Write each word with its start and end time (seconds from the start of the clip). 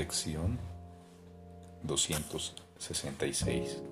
Lección 0.00 0.58
266 1.82 3.82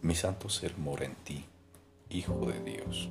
Mi 0.00 0.14
santo 0.14 0.48
ser 0.48 0.78
mora 0.78 1.04
en 1.04 1.14
ti, 1.16 1.44
Hijo 2.08 2.46
de 2.46 2.58
Dios. 2.60 3.10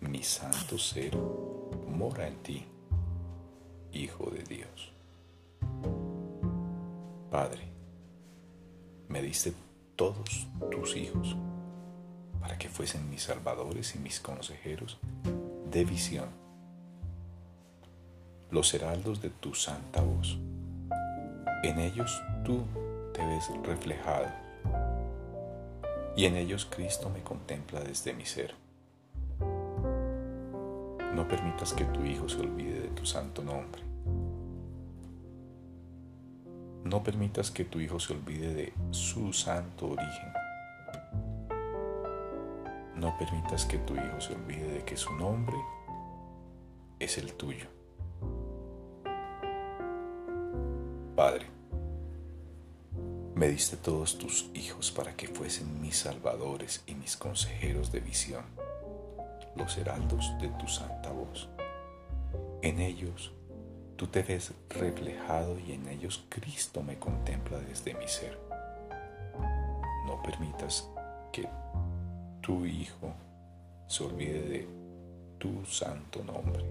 Mi 0.00 0.22
santo 0.22 0.78
ser 0.78 1.14
mora 1.14 2.26
en 2.26 2.42
ti, 2.42 2.64
Hijo 3.92 4.30
de 4.30 4.42
Dios. 4.44 4.94
Padre, 7.30 7.68
me 9.08 9.20
diste 9.20 9.52
todos 9.94 10.48
tus 10.70 10.96
hijos 10.96 11.36
para 12.40 12.56
que 12.56 12.70
fuesen 12.70 13.10
mis 13.10 13.24
salvadores 13.24 13.94
y 13.94 13.98
mis 13.98 14.20
consejeros 14.20 14.98
de 15.70 15.84
visión 15.84 16.41
los 18.52 18.72
heraldos 18.74 19.22
de 19.22 19.30
tu 19.30 19.54
santa 19.54 20.02
voz. 20.02 20.38
En 21.64 21.80
ellos 21.80 22.22
tú 22.44 22.62
te 23.14 23.24
ves 23.24 23.50
reflejado 23.64 24.26
y 26.14 26.26
en 26.26 26.36
ellos 26.36 26.66
Cristo 26.66 27.08
me 27.08 27.22
contempla 27.22 27.80
desde 27.80 28.12
mi 28.12 28.26
ser. 28.26 28.54
No 31.14 31.26
permitas 31.26 31.72
que 31.72 31.84
tu 31.86 32.04
Hijo 32.04 32.28
se 32.28 32.40
olvide 32.40 32.80
de 32.80 32.88
tu 32.88 33.06
santo 33.06 33.42
nombre. 33.42 33.82
No 36.84 37.02
permitas 37.02 37.50
que 37.50 37.64
tu 37.64 37.80
Hijo 37.80 37.98
se 37.98 38.12
olvide 38.12 38.52
de 38.52 38.72
su 38.90 39.32
santo 39.32 39.88
origen. 39.88 40.32
No 42.96 43.16
permitas 43.18 43.64
que 43.64 43.78
tu 43.78 43.94
Hijo 43.94 44.20
se 44.20 44.34
olvide 44.34 44.72
de 44.72 44.84
que 44.84 44.96
su 44.96 45.12
nombre 45.14 45.56
es 46.98 47.16
el 47.16 47.32
tuyo. 47.32 47.81
Padre, 51.16 51.44
me 53.34 53.46
diste 53.48 53.76
todos 53.76 54.16
tus 54.16 54.48
hijos 54.54 54.90
para 54.90 55.14
que 55.14 55.28
fuesen 55.28 55.82
mis 55.82 55.98
salvadores 55.98 56.82
y 56.86 56.94
mis 56.94 57.18
consejeros 57.18 57.92
de 57.92 58.00
visión, 58.00 58.44
los 59.54 59.76
heraldos 59.76 60.32
de 60.40 60.48
tu 60.48 60.66
santa 60.68 61.10
voz. 61.12 61.50
En 62.62 62.80
ellos 62.80 63.30
tú 63.96 64.06
te 64.06 64.22
ves 64.22 64.52
reflejado 64.70 65.58
y 65.58 65.72
en 65.72 65.86
ellos 65.88 66.24
Cristo 66.30 66.82
me 66.82 66.98
contempla 66.98 67.58
desde 67.58 67.92
mi 67.92 68.08
ser. 68.08 68.38
No 70.06 70.22
permitas 70.22 70.88
que 71.30 71.46
tu 72.40 72.64
Hijo 72.64 73.12
se 73.86 74.02
olvide 74.04 74.42
de 74.48 74.68
tu 75.38 75.62
santo 75.66 76.24
nombre. 76.24 76.64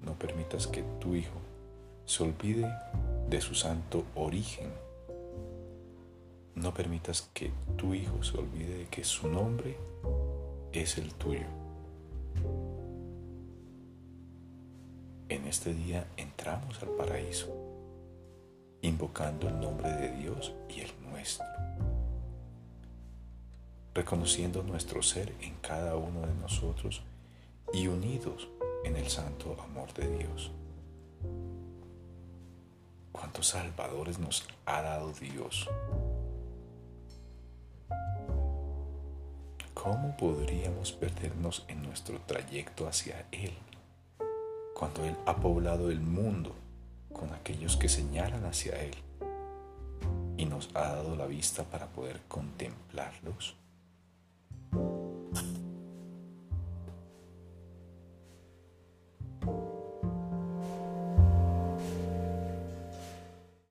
No 0.00 0.16
permitas 0.16 0.68
que 0.68 0.84
tu 1.00 1.16
Hijo 1.16 1.40
se 2.06 2.22
olvide 2.22 2.70
de 3.28 3.40
su 3.40 3.54
santo 3.54 4.04
origen. 4.14 4.70
No 6.54 6.72
permitas 6.74 7.30
que 7.32 7.50
tu 7.76 7.94
hijo 7.94 8.22
se 8.22 8.38
olvide 8.38 8.78
de 8.78 8.86
que 8.86 9.04
su 9.04 9.28
nombre 9.28 9.76
es 10.72 10.98
el 10.98 11.12
tuyo. 11.14 11.46
En 15.28 15.46
este 15.46 15.72
día 15.72 16.06
entramos 16.16 16.80
al 16.82 16.90
paraíso, 16.90 17.48
invocando 18.82 19.48
el 19.48 19.58
nombre 19.58 19.90
de 19.90 20.10
Dios 20.18 20.52
y 20.68 20.80
el 20.80 20.90
nuestro, 21.10 21.46
reconociendo 23.94 24.62
nuestro 24.62 25.02
ser 25.02 25.32
en 25.40 25.54
cada 25.56 25.96
uno 25.96 26.20
de 26.20 26.34
nosotros 26.34 27.02
y 27.72 27.88
unidos 27.88 28.48
en 28.84 28.96
el 28.96 29.08
santo 29.08 29.56
amor 29.64 29.92
de 29.94 30.18
Dios 30.18 30.52
salvadores 33.42 34.18
nos 34.18 34.46
ha 34.66 34.82
dado 34.82 35.12
Dios. 35.12 35.68
¿Cómo 39.74 40.16
podríamos 40.16 40.92
perdernos 40.92 41.64
en 41.68 41.82
nuestro 41.82 42.20
trayecto 42.20 42.86
hacia 42.88 43.26
Él 43.32 43.52
cuando 44.74 45.04
Él 45.04 45.16
ha 45.26 45.36
poblado 45.36 45.90
el 45.90 46.00
mundo 46.00 46.54
con 47.12 47.32
aquellos 47.34 47.76
que 47.76 47.88
señalan 47.88 48.44
hacia 48.44 48.80
Él 48.80 48.94
y 50.36 50.46
nos 50.46 50.70
ha 50.74 50.88
dado 50.88 51.16
la 51.16 51.26
vista 51.26 51.64
para 51.64 51.88
poder 51.88 52.20
contemplarlos? 52.28 53.56